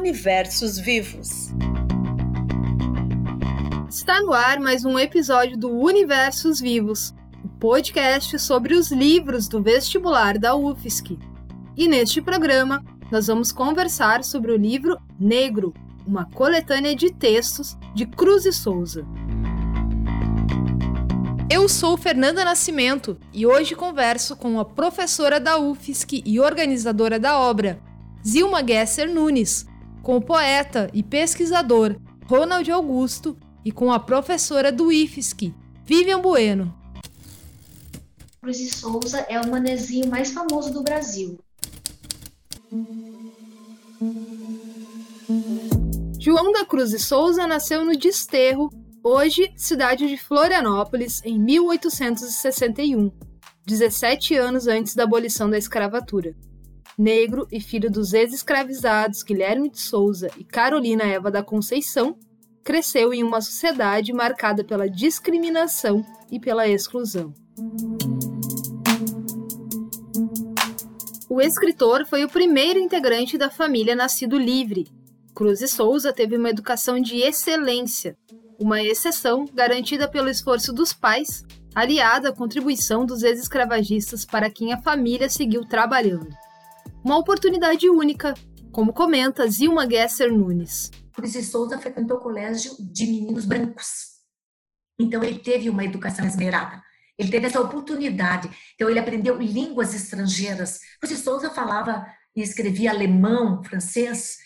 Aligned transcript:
Universos 0.00 0.78
Vivos. 0.78 1.50
Está 3.86 4.22
no 4.22 4.32
ar 4.32 4.58
mais 4.58 4.82
um 4.82 4.98
episódio 4.98 5.58
do 5.58 5.70
Universos 5.70 6.58
Vivos, 6.58 7.14
o 7.44 7.48
podcast 7.60 8.38
sobre 8.38 8.72
os 8.72 8.90
livros 8.90 9.46
do 9.46 9.62
vestibular 9.62 10.38
da 10.38 10.56
UFSC. 10.56 11.18
E 11.76 11.86
neste 11.86 12.22
programa, 12.22 12.82
nós 13.12 13.26
vamos 13.26 13.52
conversar 13.52 14.24
sobre 14.24 14.52
o 14.52 14.56
livro 14.56 14.96
Negro, 15.20 15.74
uma 16.06 16.24
coletânea 16.30 16.96
de 16.96 17.12
textos 17.12 17.76
de 17.94 18.06
Cruz 18.06 18.46
e 18.46 18.54
Souza. 18.54 19.04
Eu 21.50 21.68
sou 21.68 21.98
Fernanda 21.98 22.42
Nascimento 22.42 23.18
e 23.34 23.44
hoje 23.46 23.76
converso 23.76 24.34
com 24.34 24.58
a 24.58 24.64
professora 24.64 25.38
da 25.38 25.58
UFSC 25.58 26.22
e 26.24 26.40
organizadora 26.40 27.18
da 27.18 27.38
obra, 27.38 27.78
Zilma 28.26 28.66
Gesser 28.66 29.12
Nunes, 29.12 29.68
com 30.02 30.16
o 30.16 30.20
poeta 30.20 30.90
e 30.92 31.02
pesquisador 31.02 31.96
Ronald 32.26 32.70
Augusto 32.70 33.36
e 33.64 33.72
com 33.72 33.92
a 33.92 33.98
professora 33.98 34.70
do 34.72 34.90
IFSC, 34.90 35.54
Vivian 35.84 36.20
Bueno. 36.20 36.74
Cruz 38.40 38.58
de 38.58 38.70
Souza 38.74 39.18
é 39.28 39.38
o 39.40 39.50
manezinho 39.50 40.08
mais 40.08 40.30
famoso 40.32 40.72
do 40.72 40.82
Brasil. 40.82 41.38
João 46.18 46.52
da 46.52 46.64
Cruz 46.64 46.90
de 46.90 46.98
Souza 46.98 47.46
nasceu 47.46 47.84
no 47.84 47.96
Desterro, 47.96 48.70
hoje 49.02 49.52
cidade 49.56 50.06
de 50.06 50.16
Florianópolis, 50.16 51.20
em 51.24 51.38
1861, 51.38 53.10
17 53.66 54.36
anos 54.36 54.66
antes 54.66 54.94
da 54.94 55.04
abolição 55.04 55.50
da 55.50 55.58
escravatura. 55.58 56.34
Negro 56.98 57.46
e 57.50 57.60
filho 57.60 57.90
dos 57.90 58.12
ex-escravizados 58.12 59.22
Guilherme 59.22 59.70
de 59.70 59.80
Souza 59.80 60.28
e 60.38 60.44
Carolina 60.44 61.04
Eva 61.04 61.30
da 61.30 61.42
Conceição, 61.42 62.16
cresceu 62.62 63.12
em 63.12 63.22
uma 63.22 63.40
sociedade 63.40 64.12
marcada 64.12 64.62
pela 64.62 64.88
discriminação 64.88 66.04
e 66.30 66.38
pela 66.38 66.68
exclusão. 66.68 67.32
O 71.28 71.40
escritor 71.40 72.04
foi 72.06 72.24
o 72.24 72.28
primeiro 72.28 72.78
integrante 72.78 73.38
da 73.38 73.50
família 73.50 73.94
nascido 73.94 74.36
livre. 74.36 74.88
Cruz 75.34 75.62
e 75.62 75.68
Souza 75.68 76.12
teve 76.12 76.36
uma 76.36 76.50
educação 76.50 77.00
de 77.00 77.18
excelência, 77.20 78.16
uma 78.58 78.82
exceção 78.82 79.46
garantida 79.54 80.08
pelo 80.08 80.28
esforço 80.28 80.72
dos 80.72 80.92
pais, 80.92 81.44
aliada 81.74 82.28
à 82.28 82.32
contribuição 82.32 83.06
dos 83.06 83.22
ex-escravagistas 83.22 84.24
para 84.24 84.50
quem 84.50 84.72
a 84.72 84.82
família 84.82 85.30
seguiu 85.30 85.64
trabalhando. 85.64 86.28
Uma 87.02 87.16
oportunidade 87.16 87.88
única, 87.88 88.34
como 88.70 88.92
comenta 88.92 89.48
Zilma 89.48 89.88
Gesser 89.88 90.30
Nunes. 90.30 90.90
Cruz 91.14 91.34
e 91.34 91.42
Souza 91.42 91.78
frequentou 91.78 92.18
colégio 92.18 92.72
de 92.78 93.06
meninos 93.06 93.46
brancos. 93.46 94.20
Então 95.00 95.24
ele 95.24 95.38
teve 95.38 95.70
uma 95.70 95.82
educação 95.82 96.26
esmerada. 96.26 96.82
Ele 97.18 97.30
teve 97.30 97.46
essa 97.46 97.60
oportunidade. 97.60 98.50
Então 98.74 98.90
ele 98.90 98.98
aprendeu 98.98 99.38
línguas 99.38 99.94
estrangeiras. 99.94 100.80
Cruz 101.00 101.18
e 101.18 101.22
Souza 101.22 101.48
falava 101.48 102.06
e 102.36 102.42
escrevia 102.42 102.90
alemão, 102.90 103.64
francês. 103.64 104.36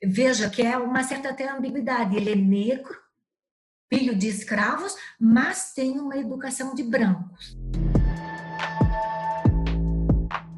Veja 0.00 0.48
que 0.48 0.62
é 0.62 0.78
uma 0.78 1.02
certa 1.02 1.30
até 1.30 1.50
ambiguidade. 1.50 2.16
Ele 2.16 2.30
é 2.30 2.36
negro, 2.36 2.96
filho 3.92 4.14
de 4.14 4.28
escravos, 4.28 4.94
mas 5.20 5.72
tem 5.74 5.98
uma 5.98 6.16
educação 6.16 6.76
de 6.76 6.84
brancos. 6.84 7.56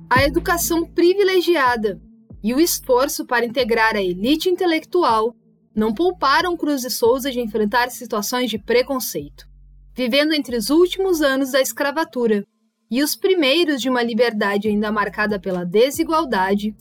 A 0.08 0.22
educação 0.22 0.84
privilegiada 0.84 2.00
e 2.40 2.54
o 2.54 2.60
esforço 2.60 3.26
para 3.26 3.44
integrar 3.44 3.96
a 3.96 4.00
elite 4.00 4.48
intelectual 4.48 5.34
não 5.74 5.92
pouparam 5.92 6.56
Cruz 6.56 6.84
e 6.84 6.90
Souza 6.90 7.32
de 7.32 7.40
enfrentar 7.40 7.90
situações 7.90 8.48
de 8.48 8.56
preconceito, 8.56 9.48
vivendo 9.96 10.32
entre 10.32 10.56
os 10.56 10.70
últimos 10.70 11.22
anos 11.22 11.50
da 11.50 11.60
escravatura 11.60 12.44
e 12.88 13.02
os 13.02 13.16
primeiros 13.16 13.82
de 13.82 13.90
uma 13.90 14.02
liberdade 14.02 14.68
ainda 14.68 14.92
marcada 14.92 15.40
pela 15.40 15.64
desigualdade. 15.64 16.72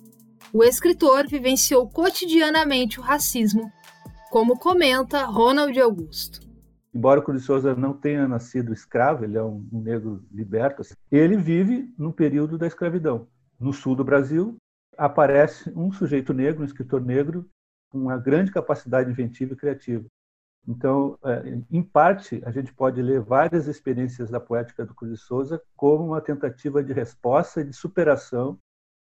O 0.53 0.63
escritor 0.63 1.27
vivenciou 1.27 1.89
cotidianamente 1.89 2.99
o 2.99 3.03
racismo, 3.03 3.71
como 4.29 4.59
comenta 4.59 5.25
Ronald 5.25 5.77
Augusto 5.79 6.44
embora 6.95 7.19
o 7.19 7.23
Cruz 7.23 7.41
de 7.41 7.45
Souza 7.45 7.75
não 7.75 7.93
tenha 7.93 8.25
nascido 8.25 8.71
escravo, 8.71 9.25
ele 9.25 9.37
é 9.37 9.43
um, 9.43 9.67
negro 9.69 10.25
liberto, 10.31 10.81
assim, 10.81 10.93
ele 11.11 11.35
vive 11.35 11.93
no 11.97 12.13
período 12.13 12.57
da 12.57 12.65
escravidão. 12.65 13.27
No 13.59 13.73
sul 13.73 13.95
do 13.95 14.03
Brasil, 14.03 14.55
aparece 14.97 15.69
um 15.75 15.91
sujeito 15.91 16.33
negro, 16.33 16.61
um 16.61 16.65
escritor 16.65 17.01
negro, 17.01 17.45
com 17.89 17.97
uma 17.97 18.17
grande 18.17 18.49
capacidade 18.49 19.11
inventiva 19.11 19.53
e 19.53 19.57
criativa. 19.57 20.05
Então, 20.65 21.19
é, 21.23 21.59
em 21.69 21.83
parte, 21.83 22.41
a 22.45 22.49
gente 22.49 22.73
pode 22.73 23.01
ler 23.01 23.19
várias 23.19 23.67
experiências 23.67 24.29
da 24.29 24.39
poética 24.39 24.85
do 24.85 24.95
Cruz 24.95 25.11
de 25.11 25.19
Souza 25.19 25.61
como 25.75 26.05
uma 26.05 26.21
tentativa 26.21 26.81
de 26.81 26.93
resposta 26.93 27.61
e 27.61 27.65
de 27.65 27.73
superação 27.73 28.57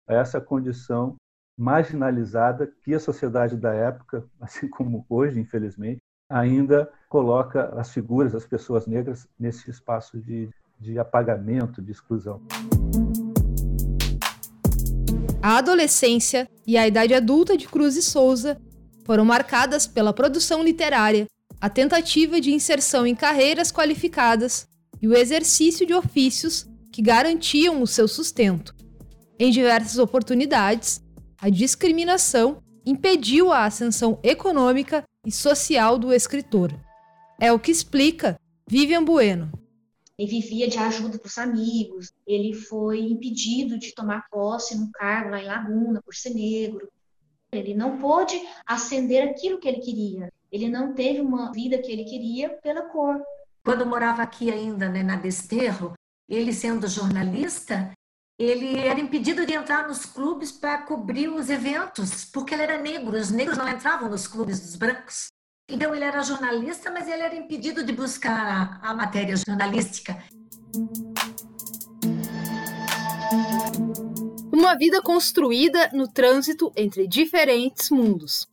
a 0.08 0.14
essa 0.14 0.40
condição 0.40 1.16
marginalizada 1.58 2.66
que 2.66 2.94
a 2.94 3.00
sociedade 3.00 3.56
da 3.56 3.74
época, 3.74 4.24
assim 4.40 4.68
como 4.70 5.04
hoje, 5.08 5.40
infelizmente, 5.40 6.00
ainda 6.30 6.88
coloca 7.08 7.74
as 7.76 7.91
figuras 7.91 8.32
das 8.32 8.46
pessoas 8.46 8.86
negras 8.86 9.26
nesse 9.36 9.68
espaço 9.68 10.16
de, 10.18 10.48
de 10.78 10.96
apagamento, 10.96 11.82
de 11.82 11.91
exclusão. 11.91 12.41
A 15.42 15.56
adolescência 15.56 16.48
e 16.64 16.76
a 16.76 16.86
idade 16.86 17.12
adulta 17.12 17.56
de 17.56 17.66
Cruz 17.66 17.96
e 17.96 18.02
Souza 18.02 18.60
foram 19.04 19.24
marcadas 19.24 19.88
pela 19.88 20.12
produção 20.12 20.62
literária, 20.62 21.26
a 21.60 21.69
tentativa 21.69 22.40
de 22.40 22.52
inserção 22.52 23.04
em 23.04 23.14
carreiras 23.14 23.72
qualificadas 23.72 24.69
e 25.02 25.08
o 25.08 25.16
exercício 25.16 25.84
de 25.84 25.92
ofícios 25.92 26.69
que 26.92 27.02
garantiam 27.02 27.82
o 27.82 27.86
seu 27.86 28.06
sustento. 28.06 28.74
Em 29.38 29.50
diversas 29.50 29.98
oportunidades, 29.98 31.02
a 31.40 31.48
discriminação 31.48 32.62
impediu 32.84 33.50
a 33.50 33.64
ascensão 33.64 34.19
econômica 34.22 35.02
e 35.25 35.31
social 35.31 35.98
do 35.98 36.12
escritor. 36.12 36.72
É 37.38 37.53
o 37.53 37.58
que 37.58 37.70
explica 37.70 38.38
Vivian 38.66 39.04
Bueno. 39.04 39.50
Ele 40.19 40.31
vivia 40.31 40.69
de 40.69 40.78
ajuda 40.78 41.19
para 41.19 41.28
os 41.28 41.38
amigos, 41.38 42.12
ele 42.26 42.53
foi 42.53 43.00
impedido 43.00 43.78
de 43.78 43.94
tomar 43.94 44.28
posse 44.31 44.76
num 44.76 44.91
cargo 44.92 45.31
lá 45.31 45.41
em 45.41 45.47
Laguna 45.47 46.03
por 46.03 46.14
ser 46.14 46.34
negro. 46.34 46.91
Ele 47.50 47.75
não 47.75 47.98
pôde 47.98 48.41
ascender 48.66 49.28
aquilo 49.28 49.58
que 49.58 49.66
ele 49.66 49.81
queria. 49.81 50.32
Ele 50.53 50.69
não 50.69 50.92
teve 50.92 51.20
uma 51.20 51.50
vida 51.52 51.78
que 51.78 51.91
ele 51.91 52.04
queria 52.04 52.50
pela 52.50 52.82
cor. 52.82 53.20
Quando 53.64 53.87
morava 53.87 54.22
aqui 54.22 54.50
ainda, 54.50 54.88
né, 54.88 55.02
na 55.02 55.16
Desterro, 55.16 55.94
ele 56.28 56.52
sendo 56.52 56.87
jornalista, 56.87 57.92
ele 58.40 58.78
era 58.78 58.98
impedido 58.98 59.44
de 59.44 59.52
entrar 59.52 59.86
nos 59.86 60.06
clubes 60.06 60.50
para 60.50 60.78
cobrir 60.78 61.28
os 61.28 61.50
eventos, 61.50 62.24
porque 62.24 62.54
ele 62.54 62.62
era 62.62 62.80
negro, 62.80 63.14
os 63.14 63.30
negros 63.30 63.58
não 63.58 63.68
entravam 63.68 64.08
nos 64.08 64.26
clubes 64.26 64.60
dos 64.60 64.76
brancos. 64.76 65.26
Então, 65.68 65.94
ele 65.94 66.04
era 66.04 66.22
jornalista, 66.22 66.90
mas 66.90 67.06
ele 67.06 67.22
era 67.22 67.36
impedido 67.36 67.84
de 67.84 67.92
buscar 67.92 68.80
a, 68.82 68.94
matéria 68.94 69.36
jornalística. 69.36 70.16
Uma 74.50 74.74
vida 74.74 75.02
construída 75.02 75.90
no 75.92 76.08
trânsito 76.08 76.72
entre 76.74 77.06
diferentes 77.06 77.90
mundos. 77.90 78.48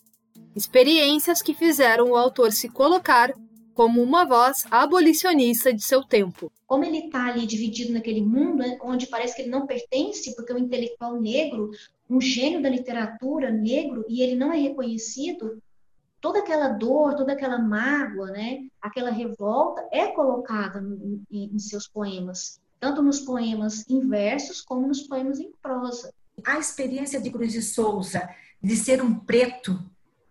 Experiências 0.53 1.41
que 1.41 1.55
fizeram 1.55 2.11
o 2.11 2.17
autor 2.17 2.51
se 2.51 2.67
colocar 2.67 3.33
como 3.77 4.01
uma 4.01 4.25
voz 4.25 4.65
abolicionista 4.71 5.71
de 5.71 5.83
seu 5.83 6.03
tempo. 6.03 6.51
Como 6.65 6.83
ele 6.83 7.05
está 7.05 7.27
ali 7.27 7.45
dividido 7.45 7.93
naquele 7.93 8.23
mundo 8.23 8.57
né, 8.63 8.75
onde 8.81 9.05
parece 9.05 9.35
que 9.35 9.43
ele 9.43 9.51
não 9.51 9.67
pertence, 9.67 10.35
porque 10.35 10.51
o 10.51 10.57
intelectual 10.57 11.21
negro, 11.21 11.69
um 12.09 12.19
gênio 12.19 12.59
da 12.59 12.69
literatura 12.69 13.51
negro, 13.51 14.03
e 14.09 14.23
ele 14.23 14.33
não 14.33 14.51
é 14.51 14.57
reconhecido, 14.57 15.61
toda 16.19 16.39
aquela 16.39 16.69
dor, 16.69 17.13
toda 17.13 17.33
aquela 17.33 17.59
mágoa, 17.59 18.31
né, 18.31 18.65
aquela 18.81 19.11
revolta 19.11 19.87
é 19.91 20.07
colocada 20.07 20.83
em, 21.31 21.51
em 21.53 21.59
seus 21.59 21.87
poemas, 21.87 22.59
tanto 22.79 23.03
nos 23.03 23.19
poemas 23.19 23.87
em 23.87 23.99
versos 24.09 24.59
como 24.59 24.87
nos 24.87 25.03
poemas 25.03 25.39
em 25.39 25.51
prosa. 25.61 26.11
A 26.43 26.57
experiência 26.57 27.21
de 27.21 27.29
Cruz 27.29 27.51
de 27.51 27.61
Souza 27.61 28.27
de 28.59 28.75
ser 28.75 29.03
um 29.03 29.13
preto 29.13 29.79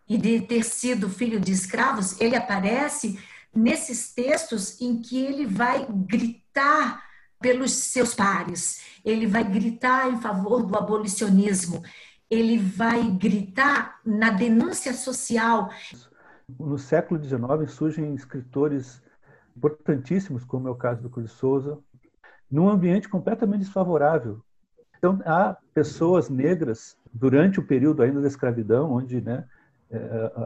e 0.08 0.18
de 0.18 0.40
ter 0.40 0.64
sido 0.64 1.08
filho 1.08 1.38
de 1.38 1.52
escravos, 1.52 2.20
ele 2.20 2.34
aparece 2.34 3.16
nesses 3.56 4.12
textos 4.12 4.80
em 4.80 5.00
que 5.00 5.24
ele 5.24 5.46
vai 5.46 5.86
gritar 5.90 7.02
pelos 7.40 7.72
seus 7.72 8.14
pares, 8.14 8.82
ele 9.04 9.26
vai 9.26 9.44
gritar 9.44 10.12
em 10.12 10.20
favor 10.20 10.64
do 10.64 10.76
abolicionismo, 10.76 11.82
ele 12.30 12.58
vai 12.58 13.10
gritar 13.10 14.00
na 14.04 14.30
denúncia 14.30 14.92
social. 14.92 15.70
No 16.58 16.78
século 16.78 17.22
XIX 17.22 17.70
surgem 17.70 18.14
escritores 18.14 19.02
importantíssimos, 19.56 20.44
como 20.44 20.68
é 20.68 20.70
o 20.70 20.76
caso 20.76 21.02
do 21.02 21.10
Cruz 21.10 21.32
Souza, 21.32 21.78
num 22.50 22.68
ambiente 22.68 23.08
completamente 23.08 23.60
desfavorável. 23.60 24.40
Então, 24.98 25.20
há 25.24 25.56
pessoas 25.74 26.28
negras, 26.28 26.96
durante 27.12 27.58
o 27.58 27.66
período 27.66 28.02
ainda 28.02 28.20
da 28.20 28.28
escravidão, 28.28 28.92
onde 28.92 29.20
né, 29.20 29.46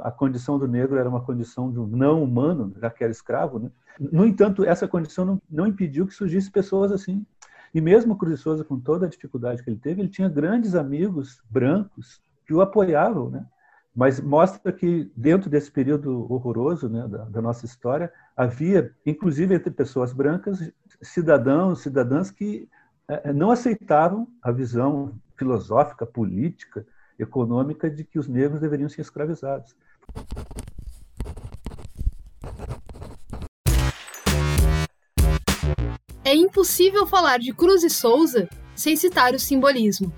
a 0.03 0.11
condição 0.11 0.59
do 0.59 0.69
negro 0.69 0.99
era 0.99 1.09
uma 1.09 1.23
condição 1.23 1.73
de 1.73 1.79
um 1.79 1.87
não 1.87 2.23
humano, 2.23 2.75
já 2.77 2.91
que 2.91 3.03
era 3.03 3.11
escravo. 3.11 3.59
Né? 3.59 3.71
No 3.99 4.27
entanto, 4.27 4.65
essa 4.65 4.87
condição 4.87 5.25
não, 5.25 5.43
não 5.51 5.67
impediu 5.67 6.07
que 6.07 6.15
surgissem 6.15 6.53
pessoas 6.53 6.93
assim. 6.93 7.25
E 7.73 7.81
mesmo 7.81 8.17
Cruz 8.17 8.37
de 8.37 8.43
Souza, 8.43 8.65
com 8.65 8.79
toda 8.79 9.07
a 9.07 9.09
dificuldade 9.09 9.63
que 9.63 9.71
ele 9.71 9.79
teve, 9.79 10.03
ele 10.03 10.09
tinha 10.09 10.29
grandes 10.29 10.75
amigos 10.75 11.41
brancos 11.49 12.21
que 12.47 12.53
o 12.53 12.61
apoiavam, 12.61 13.31
né? 13.31 13.47
Mas 13.95 14.21
mostra 14.21 14.73
que 14.73 15.11
dentro 15.17 15.51
desse 15.51 15.71
período 15.71 16.33
horroroso 16.33 16.89
né, 16.89 17.09
da, 17.09 17.25
da 17.25 17.43
nossa 17.43 17.67
história 17.67 18.13
havia, 18.37 18.95
inclusive 19.05 19.55
entre 19.55 19.71
pessoas 19.71 20.13
brancas, 20.13 20.73
cidadãos, 21.03 21.81
cidadãs 21.81 22.31
que 22.31 22.69
é, 23.09 23.33
não 23.33 23.51
aceitavam 23.51 24.29
a 24.41 24.53
visão 24.53 25.19
filosófica, 25.37 26.07
política, 26.07 26.87
econômica 27.21 27.91
de 27.91 28.05
que 28.05 28.19
os 28.19 28.27
negros 28.27 28.61
deveriam 28.61 28.89
ser 28.89 29.03
escravizados. 29.03 29.75
É 36.25 36.35
impossível 36.35 37.07
falar 37.07 37.39
de 37.39 37.53
Cruz 37.53 37.83
e 37.83 37.91
Souza 37.91 38.49
sem 38.75 38.97
citar 38.97 39.35
o 39.35 39.39
simbolismo. 39.39 40.13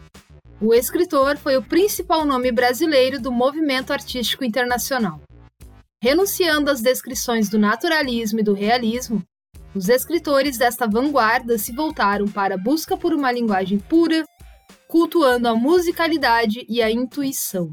O 0.61 0.73
escritor 0.73 1.37
foi 1.37 1.57
o 1.57 1.63
principal 1.63 2.25
nome 2.25 2.53
brasileiro 2.53 3.21
do 3.21 3.33
movimento 3.33 3.93
artístico 3.93 4.45
internacional. 4.45 5.21
Renunciando 6.01 6.71
às 6.71 6.81
descrições 6.81 7.49
do 7.49 7.59
naturalismo 7.59 8.41
e 8.41 8.43
do 8.43 8.53
realismo, 8.53 9.23
os 9.75 9.89
escritores 9.89 10.59
desta 10.59 10.87
vanguarda 10.87 11.57
se 11.57 11.73
voltaram 11.73 12.27
para 12.27 12.57
a 12.57 12.59
busca 12.59 12.97
por 12.97 13.15
uma 13.15 13.33
linguagem 13.33 13.79
pura, 13.79 14.25
cultuando 14.93 15.49
a 15.49 15.57
musicalidade 15.57 16.67
e 16.69 16.83
a 16.83 16.91
intuição. 16.91 17.71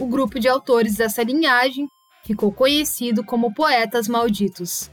O 0.00 0.06
grupo 0.06 0.40
de 0.40 0.48
autores 0.48 0.96
dessa 0.96 1.22
linhagem 1.22 1.86
ficou 2.24 2.50
conhecido 2.50 3.22
como 3.22 3.52
Poetas 3.52 4.08
Malditos. 4.08 4.90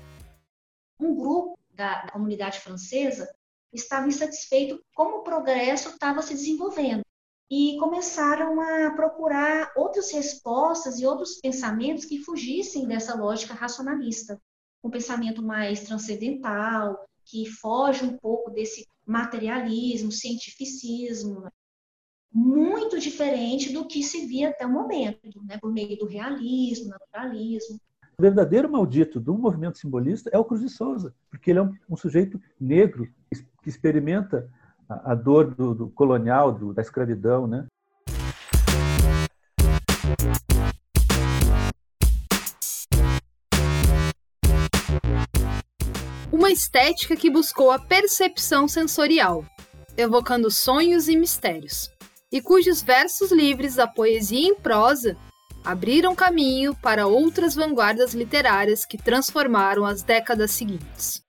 Um 1.00 1.16
grupo 1.16 1.58
da, 1.74 2.02
da 2.02 2.12
comunidade 2.12 2.60
francesa 2.60 3.34
estava 3.72 4.10
insatisfeito 4.10 4.78
como 4.94 5.20
o 5.20 5.24
progresso 5.24 5.88
estava 5.88 6.22
se 6.22 6.34
desenvolvendo 6.34 7.02
e 7.50 7.78
começaram 7.80 8.60
a 8.60 8.92
procurar 8.92 9.72
outras 9.78 10.12
respostas 10.12 11.00
e 11.00 11.06
outros 11.06 11.40
pensamentos 11.40 12.04
que 12.04 12.20
fugissem 12.20 12.86
dessa 12.86 13.16
lógica 13.16 13.54
racionalista, 13.54 14.38
um 14.84 14.90
pensamento 14.90 15.42
mais 15.42 15.80
transcendental, 15.86 17.06
que 17.26 17.50
foge 17.50 18.04
um 18.06 18.18
pouco 18.18 18.52
desse 18.52 18.86
materialismo, 19.06 20.12
cientificismo, 20.12 21.48
muito 22.34 23.00
diferente 23.00 23.72
do 23.72 23.86
que 23.86 24.02
se 24.02 24.26
via 24.26 24.50
até 24.50 24.66
o 24.66 24.72
momento, 24.72 25.44
né, 25.44 25.58
por 25.60 25.72
meio 25.72 25.98
do 25.98 26.08
realismo, 26.08 26.90
naturalismo. 26.90 27.80
O 28.18 28.22
verdadeiro 28.22 28.72
maldito 28.72 29.20
do 29.20 29.38
movimento 29.38 29.78
simbolista 29.78 30.30
é 30.34 30.38
o 30.38 30.46
Cruz 30.46 30.62
de 30.62 30.70
Souza, 30.70 31.14
porque 31.30 31.52
ele 31.52 31.60
é 31.60 31.62
um, 31.62 31.74
um 31.90 31.96
sujeito 31.96 32.42
negro 32.60 33.08
que 33.62 33.70
experimenta 33.70 34.50
a, 34.90 35.12
a 35.12 35.16
dor 35.16 35.54
do, 35.54 35.74
do 35.74 35.90
colonial, 35.90 36.52
do, 36.52 36.74
da 36.74 36.82
escravidão, 36.82 37.48
né? 37.48 37.68
Estética 46.54 47.16
que 47.16 47.30
buscou 47.30 47.72
a 47.72 47.80
percepção 47.80 48.68
sensorial, 48.68 49.44
evocando 49.98 50.50
sonhos 50.50 51.08
e 51.08 51.18
mistérios, 51.18 51.90
e 52.32 52.40
cujos 52.40 52.82
versos 52.82 53.32
livres 53.32 53.76
da 53.76 53.88
poesia 53.88 54.48
em 54.48 54.56
prosa 54.56 55.18
abriram 55.64 56.16
caminho 56.16 56.76
para 56.76 57.08
outras 57.08 57.56
vanguardas 57.56 58.14
literárias 58.14 58.86
que 58.86 58.98
transformaram 58.98 59.86
as 59.86 60.04
décadas 60.04 60.52
seguintes. 60.52 61.24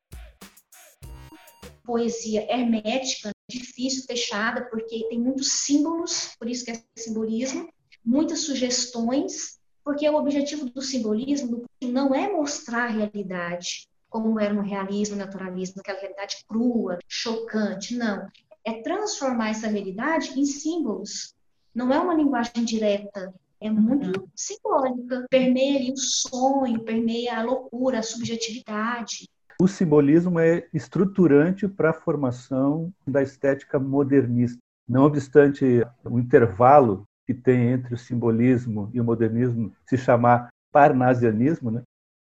Poesia 1.85 2.43
hermética, 2.51 3.31
difícil, 3.49 4.05
fechada, 4.05 4.65
porque 4.71 5.07
tem 5.09 5.21
muitos 5.21 5.65
símbolos, 5.65 6.31
por 6.39 6.49
isso 6.49 6.65
que 6.65 6.71
é 6.71 6.83
simbolismo, 6.97 7.69
muitas 8.05 8.41
sugestões, 8.41 9.59
porque 9.85 10.09
o 10.09 10.17
objetivo 10.17 10.67
do 10.71 10.81
simbolismo 10.81 11.65
não 11.83 12.15
é 12.15 12.31
mostrar 12.33 12.85
a 12.85 12.91
realidade, 12.91 13.87
como 14.15 14.39
era 14.39 14.55
no 14.55 14.63
realismo, 14.63 15.17
naturalismo, 15.17 15.81
aquela 15.81 15.99
realidade 15.99 16.37
crua, 16.47 17.01
chocante, 17.09 17.97
não 17.97 18.29
é 18.65 18.81
transformar 18.81 19.51
essa 19.51 19.67
realidade 19.67 20.39
em 20.39 20.47
símbolos. 20.47 21.35
Não 21.75 21.93
é 21.93 21.99
uma 21.99 22.15
linguagem 22.15 22.65
direta, 22.65 23.35
é 23.61 23.69
muito 23.69 24.21
uhum. 24.21 24.29
simbólica. 24.37 25.27
Permeia 25.29 25.81
ali 25.81 25.93
o 25.93 25.97
sonho, 25.97 26.85
permeia 26.85 27.41
a 27.41 27.43
loucura, 27.43 27.99
a 27.99 28.03
subjetividade. 28.05 29.29
O 29.61 29.67
simbolismo 29.67 30.39
é 30.39 30.65
estruturante 30.73 31.67
para 31.67 31.91
a 31.91 31.95
formação 31.95 32.93
da 33.05 33.21
estética 33.21 33.81
modernista. 33.81 34.59
Não 34.89 35.07
obstante 35.07 35.85
o 36.05 36.21
intervalo 36.21 37.05
que 37.27 37.35
tem 37.35 37.73
entre 37.73 37.95
o 37.95 37.99
simbolismo 37.99 38.91
e 38.95 39.01
o 39.01 39.05
modernismo 39.05 39.73
se 39.85 39.99
chamar 39.99 40.51
parnasianismo, 40.71 41.73
né? 41.73 41.83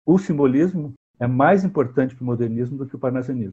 o 0.06 0.20
simbolismo 0.20 0.94
é 1.20 1.28
mais 1.28 1.64
importante 1.64 2.16
para 2.16 2.24
o 2.24 2.26
modernismo 2.26 2.78
do 2.78 2.88
que 2.88 2.96
o 2.96 3.00
parnasianismo. 3.00 3.52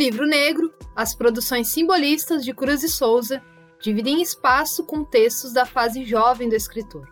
livro 0.00 0.24
negro, 0.26 0.72
as 0.96 1.14
produções 1.14 1.68
simbolistas 1.68 2.42
de 2.42 2.54
Cruz 2.54 2.82
e 2.82 2.88
Souza 2.88 3.42
dividem 3.82 4.22
espaço 4.22 4.82
com 4.82 5.04
textos 5.04 5.52
da 5.52 5.66
fase 5.66 6.04
jovem 6.04 6.48
do 6.48 6.56
escritor. 6.56 7.06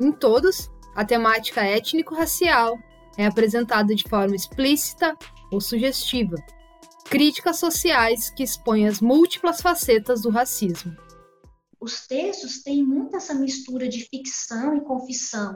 Em 0.00 0.10
todos, 0.10 0.68
a 0.96 1.04
temática 1.04 1.62
étnico-racial 1.62 2.76
é 3.16 3.24
apresentada 3.24 3.94
de 3.94 4.02
forma 4.02 4.34
explícita 4.34 5.16
ou 5.50 5.60
sugestiva, 5.60 6.34
críticas 7.04 7.60
sociais 7.60 8.30
que 8.30 8.42
expõem 8.42 8.88
as 8.88 9.00
múltiplas 9.00 9.60
facetas 9.60 10.22
do 10.22 10.30
racismo. 10.30 10.96
Os 11.80 12.06
textos 12.06 12.62
têm 12.62 12.82
muito 12.82 13.16
essa 13.16 13.34
mistura 13.34 13.88
de 13.88 14.04
ficção 14.08 14.76
e 14.76 14.80
confissão. 14.80 15.54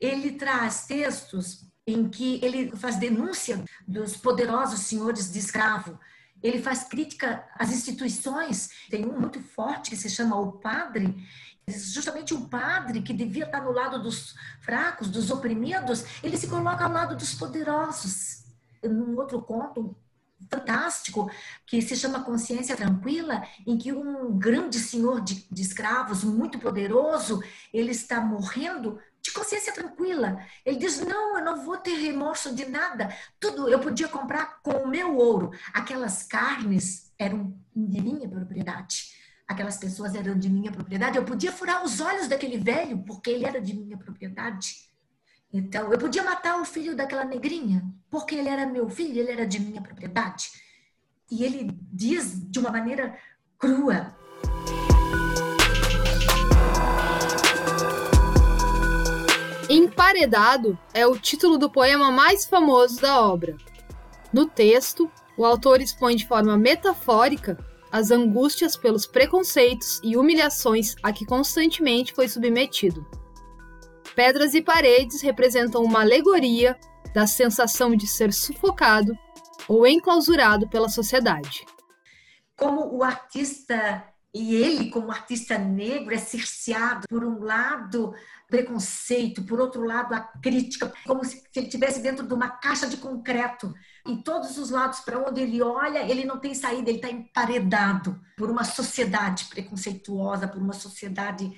Ele 0.00 0.32
traz 0.32 0.86
textos 0.86 1.66
em 1.86 2.08
que 2.08 2.40
ele 2.44 2.74
faz 2.76 2.96
denúncia 2.96 3.62
dos 3.86 4.16
poderosos 4.16 4.80
senhores 4.80 5.30
de 5.32 5.38
escravo. 5.38 5.98
Ele 6.42 6.60
faz 6.60 6.84
crítica 6.84 7.46
às 7.58 7.70
instituições. 7.70 8.70
Tem 8.88 9.04
um 9.04 9.18
muito 9.18 9.40
forte 9.40 9.90
que 9.90 9.96
se 9.96 10.08
chama 10.08 10.40
O 10.40 10.52
Padre, 10.52 11.14
justamente 11.68 12.34
o 12.34 12.48
padre 12.48 13.02
que 13.02 13.12
devia 13.12 13.44
estar 13.44 13.62
no 13.62 13.72
lado 13.72 14.02
dos 14.02 14.34
fracos, 14.60 15.08
dos 15.08 15.30
oprimidos, 15.30 16.04
ele 16.22 16.36
se 16.36 16.48
coloca 16.48 16.84
ao 16.84 16.92
lado 16.92 17.16
dos 17.16 17.34
poderosos. 17.34 18.44
Num 18.82 19.16
outro 19.16 19.40
conto 19.42 19.94
fantástico 20.48 21.30
que 21.66 21.82
se 21.82 21.96
chama 21.96 22.24
Consciência 22.24 22.76
Tranquila, 22.76 23.42
em 23.66 23.76
que 23.76 23.92
um 23.92 24.38
grande 24.38 24.78
senhor 24.78 25.20
de, 25.20 25.46
de 25.50 25.62
escravos, 25.62 26.24
muito 26.24 26.58
poderoso, 26.58 27.42
ele 27.72 27.90
está 27.90 28.20
morrendo 28.20 28.98
de 29.22 29.32
consciência 29.32 29.72
tranquila. 29.72 30.38
Ele 30.64 30.78
diz: 30.78 31.00
Não, 31.00 31.38
eu 31.38 31.44
não 31.44 31.64
vou 31.64 31.76
ter 31.76 31.94
remorso 31.94 32.54
de 32.54 32.66
nada. 32.66 33.14
Tudo 33.38 33.68
eu 33.68 33.78
podia 33.78 34.08
comprar 34.08 34.60
com 34.62 34.72
o 34.72 34.88
meu 34.88 35.16
ouro. 35.16 35.50
Aquelas 35.72 36.22
carnes 36.22 37.12
eram 37.18 37.54
de 37.74 38.00
minha 38.00 38.28
propriedade. 38.28 39.10
Aquelas 39.46 39.76
pessoas 39.76 40.14
eram 40.14 40.38
de 40.38 40.48
minha 40.48 40.70
propriedade. 40.70 41.16
Eu 41.16 41.24
podia 41.24 41.52
furar 41.52 41.84
os 41.84 42.00
olhos 42.00 42.28
daquele 42.28 42.56
velho, 42.56 43.02
porque 43.04 43.30
ele 43.30 43.44
era 43.44 43.60
de 43.60 43.74
minha 43.74 43.98
propriedade. 43.98 44.89
Então, 45.52 45.92
eu 45.92 45.98
podia 45.98 46.22
matar 46.22 46.60
o 46.60 46.64
filho 46.64 46.94
daquela 46.94 47.24
negrinha, 47.24 47.84
porque 48.08 48.36
ele 48.36 48.48
era 48.48 48.66
meu 48.66 48.88
filho, 48.88 49.18
ele 49.18 49.32
era 49.32 49.44
de 49.44 49.58
minha 49.58 49.82
propriedade. 49.82 50.52
E 51.28 51.44
ele 51.44 51.76
diz 51.92 52.48
de 52.48 52.60
uma 52.60 52.70
maneira 52.70 53.18
crua: 53.58 54.14
Emparedado 59.68 60.78
é 60.94 61.04
o 61.04 61.18
título 61.18 61.58
do 61.58 61.68
poema 61.68 62.12
mais 62.12 62.46
famoso 62.46 63.00
da 63.00 63.20
obra. 63.20 63.56
No 64.32 64.46
texto, 64.46 65.10
o 65.36 65.44
autor 65.44 65.80
expõe 65.80 66.14
de 66.14 66.28
forma 66.28 66.56
metafórica 66.56 67.58
as 67.90 68.12
angústias 68.12 68.76
pelos 68.76 69.04
preconceitos 69.04 70.00
e 70.04 70.16
humilhações 70.16 70.94
a 71.02 71.12
que 71.12 71.26
constantemente 71.26 72.14
foi 72.14 72.28
submetido. 72.28 73.04
Pedras 74.22 74.52
e 74.52 74.60
paredes 74.60 75.22
representam 75.22 75.82
uma 75.82 76.02
alegoria 76.02 76.78
da 77.14 77.26
sensação 77.26 77.96
de 77.96 78.06
ser 78.06 78.34
sufocado 78.34 79.18
ou 79.66 79.86
enclausurado 79.86 80.68
pela 80.68 80.90
sociedade. 80.90 81.64
Como 82.54 82.94
o 82.94 83.02
artista 83.02 84.04
e 84.34 84.54
ele, 84.54 84.90
como 84.90 85.10
artista 85.10 85.56
negro, 85.56 86.14
é 86.14 86.18
cerceado, 86.18 87.06
por 87.08 87.24
um 87.24 87.42
lado, 87.42 88.12
preconceito, 88.46 89.42
por 89.42 89.58
outro 89.58 89.84
lado, 89.84 90.14
a 90.14 90.20
crítica, 90.20 90.92
como 91.06 91.24
se 91.24 91.42
ele 91.56 91.66
estivesse 91.66 92.00
dentro 92.00 92.26
de 92.26 92.34
uma 92.34 92.50
caixa 92.50 92.86
de 92.86 92.98
concreto. 92.98 93.72
Em 94.06 94.20
todos 94.22 94.58
os 94.58 94.68
lados, 94.68 95.00
para 95.00 95.18
onde 95.18 95.40
ele 95.40 95.62
olha, 95.62 96.00
ele 96.00 96.24
não 96.24 96.38
tem 96.38 96.54
saída, 96.54 96.90
ele 96.90 96.98
está 96.98 97.10
emparedado 97.10 98.20
por 98.36 98.50
uma 98.50 98.64
sociedade 98.64 99.46
preconceituosa, 99.46 100.46
por 100.46 100.60
uma 100.60 100.74
sociedade 100.74 101.50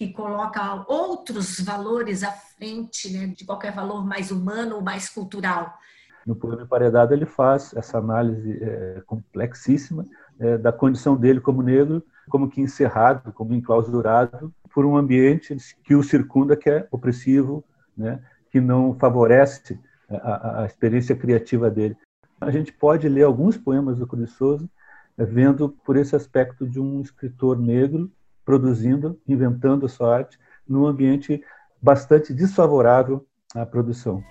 que 0.00 0.14
coloca 0.14 0.82
outros 0.88 1.60
valores 1.60 2.22
à 2.22 2.32
frente 2.32 3.12
né, 3.12 3.26
de 3.36 3.44
qualquer 3.44 3.70
valor 3.70 4.02
mais 4.02 4.30
humano 4.30 4.76
ou 4.76 4.80
mais 4.80 5.10
cultural. 5.10 5.74
No 6.26 6.34
poema 6.34 6.62
Emparedado, 6.62 7.12
ele 7.12 7.26
faz 7.26 7.74
essa 7.76 7.98
análise 7.98 8.58
é, 8.62 9.02
complexíssima 9.04 10.06
é, 10.38 10.56
da 10.56 10.72
condição 10.72 11.18
dele 11.18 11.38
como 11.38 11.60
negro, 11.60 12.02
como 12.30 12.48
que 12.48 12.62
encerrado, 12.62 13.30
como 13.30 13.52
enclausurado 13.52 14.50
por 14.72 14.86
um 14.86 14.96
ambiente 14.96 15.54
que 15.84 15.94
o 15.94 16.02
circunda, 16.02 16.56
que 16.56 16.70
é 16.70 16.88
opressivo, 16.90 17.62
né, 17.94 18.22
que 18.50 18.58
não 18.58 18.94
favorece 18.98 19.78
a, 20.08 20.62
a, 20.62 20.66
experiência 20.66 21.14
criativa 21.14 21.70
dele. 21.70 21.94
A 22.40 22.50
gente 22.50 22.72
pode 22.72 23.06
ler 23.06 23.24
alguns 23.24 23.58
poemas 23.58 23.98
do 23.98 24.06
Cruz 24.06 24.30
Souza 24.30 24.66
é, 25.18 25.26
vendo 25.26 25.68
por 25.84 25.98
esse 25.98 26.16
aspecto 26.16 26.66
de 26.66 26.80
um 26.80 27.02
escritor 27.02 27.58
negro 27.58 28.10
produzindo, 28.44 29.18
inventando 29.26 29.88
sua 29.88 30.14
arte 30.16 30.38
num 30.68 30.86
ambiente 30.86 31.42
bastante 31.80 32.32
desfavorável 32.32 33.26
à 33.54 33.64
produção. 33.66 34.22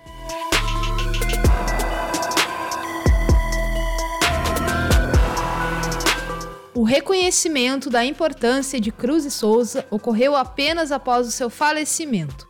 O 6.74 6.82
reconhecimento 6.82 7.90
da 7.90 8.04
importância 8.04 8.80
de 8.80 8.90
Cruz 8.90 9.26
e 9.26 9.30
Souza 9.30 9.84
ocorreu 9.90 10.34
apenas 10.34 10.90
após 10.90 11.26
o 11.26 11.30
seu 11.30 11.50
falecimento. 11.50 12.48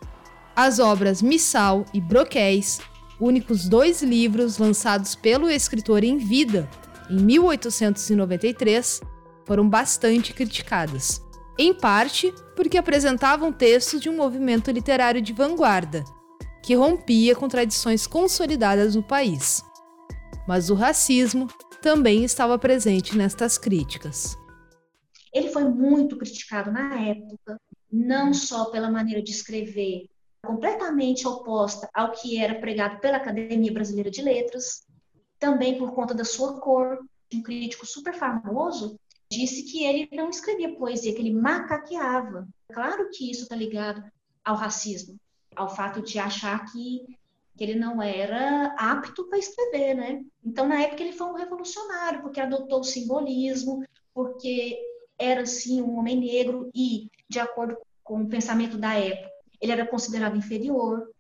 As 0.55 0.79
obras 0.79 1.21
Missal 1.21 1.85
e 1.93 2.01
Broquéis, 2.01 2.81
únicos 3.19 3.69
dois 3.69 4.03
livros 4.03 4.59
lançados 4.59 5.15
pelo 5.15 5.51
escritor 5.51 6.05
em 6.05 6.19
vida, 6.19 6.69
em 7.11 7.17
1893, 7.17 9.01
foram 9.45 9.69
bastante 9.69 10.33
criticadas. 10.33 11.21
Em 11.63 11.75
parte 11.75 12.33
porque 12.57 12.79
apresentavam 12.79 13.53
textos 13.53 14.01
de 14.01 14.09
um 14.09 14.17
movimento 14.17 14.71
literário 14.71 15.21
de 15.21 15.35
vanguarda, 15.35 16.03
que 16.63 16.75
rompia 16.75 17.37
com 17.37 17.49
tradições 17.49 18.07
consolidadas 18.07 18.95
no 18.95 19.03
país. 19.03 19.63
Mas 20.49 20.71
o 20.71 20.75
racismo 20.75 21.49
também 21.83 22.25
estava 22.25 22.59
presente 22.59 23.15
nestas 23.15 23.59
críticas. 23.59 24.39
Ele 25.35 25.51
foi 25.51 25.65
muito 25.65 26.17
criticado 26.17 26.73
na 26.73 26.99
época, 26.99 27.61
não 27.93 28.33
só 28.33 28.71
pela 28.71 28.91
maneira 28.91 29.23
de 29.23 29.31
escrever 29.31 30.09
completamente 30.43 31.29
oposta 31.29 31.91
ao 31.93 32.13
que 32.13 32.39
era 32.39 32.59
pregado 32.59 32.99
pela 33.01 33.19
Academia 33.19 33.71
Brasileira 33.71 34.11
de 34.11 34.23
Letras, 34.23 34.87
também 35.39 35.77
por 35.77 35.93
conta 35.93 36.15
da 36.15 36.25
sua 36.25 36.59
cor. 36.59 37.01
Um 37.35 37.43
crítico 37.43 37.85
super 37.85 38.15
famoso 38.15 38.99
disse 39.31 39.63
que 39.65 39.85
ele 39.85 40.09
não 40.13 40.31
escrevia 40.31 40.75
poesia, 40.75 41.15
que 41.15 41.21
ele 41.21 41.33
macaqueava. 41.33 42.49
Claro 42.73 43.09
que 43.11 43.31
isso 43.31 43.43
está 43.45 43.55
ligado 43.55 44.03
ao 44.45 44.57
racismo, 44.57 45.19
ao 45.55 45.75
fato 45.75 46.03
de 46.03 46.19
achar 46.19 46.71
que 46.71 47.05
que 47.61 47.65
ele 47.65 47.75
não 47.75 48.01
era 48.01 48.75
apto 48.79 49.29
para 49.29 49.37
escrever, 49.37 49.93
né? 49.93 50.25
Então, 50.43 50.67
na 50.67 50.81
época, 50.81 51.03
ele 51.03 51.13
foi 51.13 51.27
um 51.27 51.35
revolucionário, 51.35 52.23
porque 52.23 52.41
adotou 52.41 52.81
o 52.81 52.85
simbolismo, 52.85 53.85
porque 54.15 54.79
era, 55.19 55.45
sim, 55.45 55.83
um 55.83 55.99
homem 55.99 56.19
negro 56.19 56.71
e, 56.75 57.11
de 57.29 57.39
acordo 57.39 57.77
com 58.03 58.23
o 58.23 58.29
pensamento 58.29 58.79
da 58.79 58.95
época, 58.95 59.31
ele 59.61 59.73
era 59.73 59.87
considerado 59.87 60.39
inferior. 60.39 61.11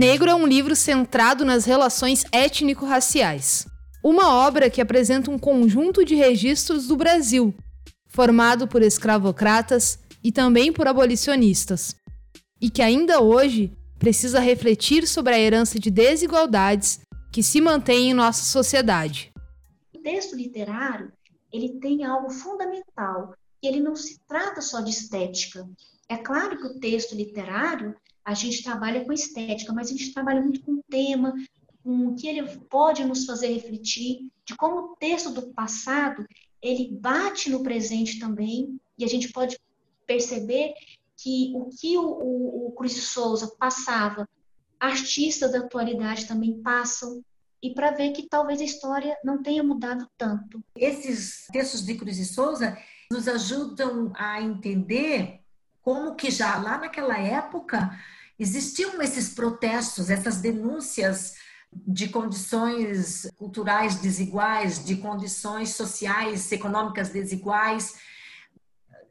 Negro 0.00 0.30
é 0.30 0.34
um 0.34 0.46
livro 0.46 0.74
centrado 0.74 1.44
nas 1.44 1.66
relações 1.66 2.24
étnico-raciais. 2.32 3.66
Uma 4.02 4.34
obra 4.34 4.70
que 4.70 4.80
apresenta 4.80 5.30
um 5.30 5.38
conjunto 5.38 6.06
de 6.06 6.14
registros 6.14 6.86
do 6.86 6.96
Brasil, 6.96 7.54
formado 8.08 8.66
por 8.66 8.80
escravocratas 8.80 9.98
e 10.24 10.32
também 10.32 10.72
por 10.72 10.88
abolicionistas, 10.88 11.94
e 12.58 12.70
que 12.70 12.80
ainda 12.80 13.20
hoje 13.20 13.76
precisa 13.98 14.40
refletir 14.40 15.06
sobre 15.06 15.34
a 15.34 15.38
herança 15.38 15.78
de 15.78 15.90
desigualdades 15.90 17.00
que 17.30 17.42
se 17.42 17.60
mantém 17.60 18.08
em 18.08 18.14
nossa 18.14 18.44
sociedade. 18.44 19.30
O 19.94 19.98
texto 19.98 20.34
literário 20.34 21.12
ele 21.52 21.78
tem 21.78 22.06
algo 22.06 22.30
fundamental, 22.30 23.34
que 23.60 23.68
ele 23.68 23.80
não 23.80 23.94
se 23.94 24.18
trata 24.26 24.62
só 24.62 24.80
de 24.80 24.92
estética. 24.92 25.68
É 26.08 26.16
claro 26.16 26.56
que 26.56 26.66
o 26.68 26.80
texto 26.80 27.14
literário 27.14 27.94
a 28.24 28.34
gente 28.34 28.62
trabalha 28.62 29.04
com 29.04 29.12
estética, 29.12 29.72
mas 29.72 29.88
a 29.88 29.92
gente 29.92 30.12
trabalha 30.12 30.40
muito 30.40 30.62
com 30.62 30.82
tema, 30.88 31.34
com 31.82 32.08
o 32.08 32.14
que 32.14 32.28
ele 32.28 32.42
pode 32.68 33.04
nos 33.04 33.24
fazer 33.24 33.48
refletir, 33.48 34.30
de 34.44 34.54
como 34.56 34.76
o 34.76 34.96
texto 34.96 35.30
do 35.30 35.52
passado 35.52 36.26
ele 36.62 36.90
bate 36.92 37.48
no 37.48 37.62
presente 37.62 38.18
também, 38.18 38.78
e 38.98 39.04
a 39.04 39.08
gente 39.08 39.32
pode 39.32 39.58
perceber 40.06 40.74
que 41.16 41.52
o 41.54 41.70
que 41.70 41.96
o, 41.96 42.02
o, 42.02 42.66
o 42.68 42.72
Cruz 42.72 42.94
de 42.94 43.00
Souza 43.00 43.50
passava, 43.58 44.28
artistas 44.78 45.52
da 45.52 45.58
atualidade 45.58 46.26
também 46.26 46.60
passam, 46.60 47.22
e 47.62 47.74
para 47.74 47.90
ver 47.90 48.12
que 48.12 48.28
talvez 48.28 48.60
a 48.60 48.64
história 48.64 49.16
não 49.22 49.42
tenha 49.42 49.62
mudado 49.62 50.08
tanto. 50.16 50.62
Esses 50.74 51.46
textos 51.52 51.84
de 51.84 51.94
Cruz 51.94 52.16
de 52.16 52.24
Souza 52.24 52.76
nos 53.10 53.28
ajudam 53.28 54.12
a 54.14 54.40
entender 54.40 55.39
como 55.90 56.14
que 56.14 56.30
já 56.30 56.56
lá 56.56 56.78
naquela 56.78 57.18
época 57.18 57.98
existiam 58.38 59.02
esses 59.02 59.34
protestos, 59.34 60.08
essas 60.08 60.36
denúncias 60.36 61.34
de 61.72 62.08
condições 62.08 63.28
culturais 63.36 63.96
desiguais, 63.96 64.84
de 64.84 64.94
condições 64.98 65.70
sociais, 65.70 66.52
econômicas 66.52 67.08
desiguais, 67.08 67.96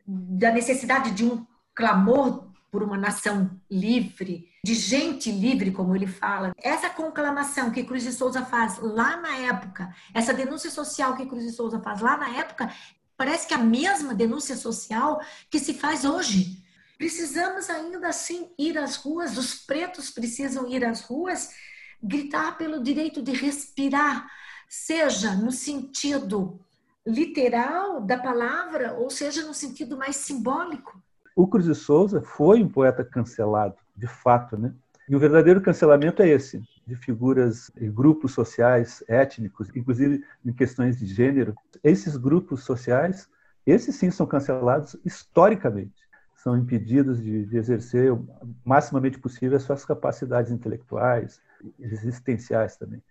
da 0.07 0.53
necessidade 0.53 1.11
de 1.11 1.25
um 1.25 1.45
clamor 1.75 2.47
por 2.71 2.81
uma 2.81 2.97
nação 2.97 3.59
livre, 3.69 4.47
de 4.63 4.73
gente 4.73 5.29
livre, 5.29 5.71
como 5.71 5.93
ele 5.93 6.07
fala. 6.07 6.53
Essa 6.63 6.89
conclamação 6.89 7.71
que 7.71 7.83
Cruz 7.83 8.03
de 8.03 8.13
Souza 8.13 8.45
faz 8.45 8.79
lá 8.79 9.17
na 9.17 9.35
época, 9.35 9.93
essa 10.13 10.33
denúncia 10.33 10.71
social 10.71 11.17
que 11.17 11.25
Cruz 11.25 11.43
de 11.43 11.51
Souza 11.51 11.81
faz 11.81 11.99
lá 11.99 12.15
na 12.15 12.29
época, 12.37 12.73
parece 13.17 13.45
que 13.45 13.53
é 13.53 13.57
a 13.57 13.63
mesma 13.63 14.13
denúncia 14.13 14.55
social 14.55 15.21
que 15.49 15.59
se 15.59 15.73
faz 15.73 16.05
hoje. 16.05 16.68
Precisamos 16.99 17.69
ainda 17.69 18.09
assim 18.09 18.49
ir 18.57 18.77
às 18.77 18.97
ruas, 18.97 19.37
os 19.37 19.55
pretos 19.55 20.11
precisam 20.11 20.67
ir 20.67 20.83
às 20.83 20.99
ruas 20.99 21.49
gritar 22.03 22.57
pelo 22.57 22.83
direito 22.83 23.21
de 23.21 23.31
respirar, 23.31 24.27
seja 24.67 25.33
no 25.33 25.49
sentido 25.49 26.59
literal 27.07 28.01
da 28.01 28.17
palavra, 28.17 28.95
ou 28.95 29.09
seja 29.09 29.45
no 29.47 29.53
sentido 29.53 29.95
mais 29.97 30.17
simbólico. 30.17 31.01
O 31.37 31.47
Cruz 31.47 31.67
de 31.67 31.73
Souza 31.73 32.21
foi 32.21 32.61
um 32.61 32.67
poeta 32.67 33.01
cancelado, 33.01 33.77
de 33.95 34.05
fato, 34.05 34.57
né? 34.57 34.73
E 35.07 35.15
o 35.15 35.19
verdadeiro 35.19 35.61
cancelamento 35.61 36.21
é 36.21 36.27
esse, 36.27 36.61
de 36.85 36.97
figuras 36.97 37.71
e 37.77 37.87
grupos 37.87 38.33
sociais, 38.33 39.01
étnicos, 39.07 39.69
inclusive 39.73 40.21
em 40.45 40.51
questões 40.51 40.99
de 40.99 41.05
gênero. 41.05 41.55
Esses 41.81 42.17
grupos 42.17 42.65
sociais, 42.65 43.29
esses 43.65 43.95
sim 43.95 44.11
são 44.11 44.27
cancelados 44.27 44.97
historicamente. 45.05 46.08
São 46.43 46.57
impedidos 46.57 47.21
de, 47.21 47.45
de 47.45 47.57
exercer 47.57 48.13
o 48.13 48.25
maximamente 48.63 49.19
possível 49.19 49.57
as 49.57 49.63
suas 49.63 49.83
capacidades 49.83 50.51
intelectuais, 50.53 51.41
existenciais 51.77 52.77
também. 52.77 53.03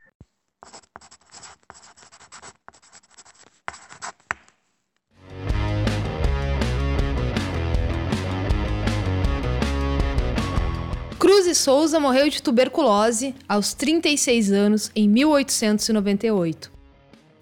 Cruz 11.19 11.47
e 11.47 11.55
Souza 11.55 12.01
morreu 12.01 12.31
de 12.31 12.43
tuberculose 12.43 13.35
aos 13.47 13.75
36 13.75 14.53
anos 14.53 14.91
em 14.97 15.07
1898. 15.07 16.73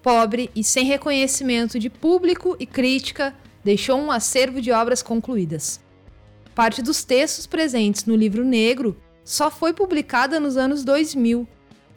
Pobre 0.03 0.51
e 0.53 0.65
sem 0.65 0.83
reconhecimento 0.83 1.79
de 1.79 1.89
público 1.89 2.57
e 2.59 2.65
crítica, 2.65 3.33
deixou 3.63 3.99
um 3.99 4.11
acervo 4.11 4.61
de 4.61 4.71
obras 4.71 5.01
concluídas. 5.01 5.79
Parte 6.55 6.81
dos 6.81 7.03
textos 7.03 7.45
presentes 7.45 8.05
no 8.05 8.15
livro 8.15 8.43
negro 8.43 8.97
só 9.23 9.51
foi 9.51 9.73
publicada 9.73 10.39
nos 10.39 10.57
anos 10.57 10.83
2000, 10.83 11.47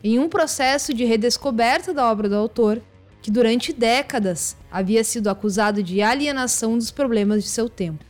em 0.03 0.19
um 0.19 0.29
processo 0.29 0.93
de 0.93 1.05
redescoberta 1.05 1.95
da 1.95 2.11
obra 2.11 2.29
do 2.29 2.35
autor, 2.37 2.83
que 3.23 3.31
durante 3.31 3.73
décadas 3.73 4.57
havia 4.71 5.05
sido 5.05 5.29
acusado 5.29 5.83
de 5.83 6.03
alienação 6.03 6.77
dos 6.77 6.91
problemas 6.91 7.43
de 7.43 7.49
seu 7.49 7.69
tempo. 7.69 8.05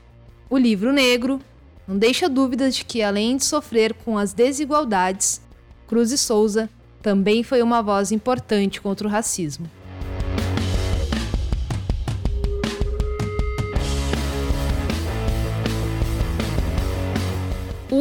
O 0.48 0.56
livro 0.56 0.92
negro 0.92 1.40
não 1.86 1.98
deixa 1.98 2.28
dúvidas 2.28 2.76
de 2.76 2.84
que, 2.84 3.02
além 3.02 3.36
de 3.36 3.44
sofrer 3.44 3.94
com 3.94 4.16
as 4.16 4.32
desigualdades, 4.32 5.40
Cruz 5.86 6.12
e 6.12 6.18
Souza 6.18 6.70
também 7.02 7.42
foi 7.42 7.62
uma 7.62 7.82
voz 7.82 8.12
importante 8.12 8.80
contra 8.80 9.06
o 9.06 9.10
racismo. 9.10 9.68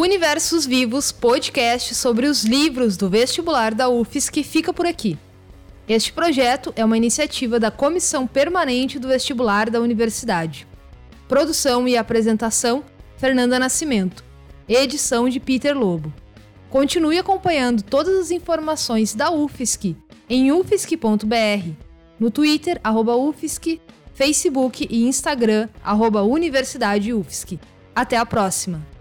Universos 0.02 0.66
Vivos, 0.66 1.12
podcast 1.12 1.94
sobre 1.94 2.26
os 2.26 2.46
livros 2.46 2.96
do 2.96 3.10
vestibular 3.10 3.74
da 3.74 3.90
UFSC, 3.90 4.44
fica 4.44 4.72
por 4.72 4.86
aqui. 4.86 5.20
Este 5.90 6.14
projeto 6.14 6.72
é 6.78 6.86
uma 6.86 6.96
iniciativa 6.96 7.60
da 7.60 7.70
Comissão 7.70 8.26
Permanente 8.26 8.98
do 8.98 9.10
Vestibular 9.10 9.70
da 9.70 9.82
Universidade. 9.82 10.66
Produção 11.28 11.86
e 11.86 11.98
apresentação: 11.98 12.82
Fernanda 13.18 13.60
Nascimento. 13.60 14.24
Edição 14.70 15.28
de 15.28 15.38
Peter 15.38 15.78
Lobo. 15.78 16.14
Continue 16.70 17.20
acompanhando 17.20 17.84
todas 17.84 18.18
as 18.18 18.32
informações 18.32 19.14
da 19.14 19.30
UFSC 19.30 19.98
em 20.30 20.50
ufsc.br, 20.54 21.72
no 22.18 22.32
Twitter, 22.32 22.80
arroba 22.82 23.18
UFSC, 23.18 23.82
Facebook 24.14 24.88
e 24.90 25.04
Instagram, 25.04 25.68
arroba 25.84 26.24
Universidade 26.24 27.14
UFSC. 27.14 27.60
Até 27.94 28.16
a 28.16 28.26
próxima! 28.26 28.99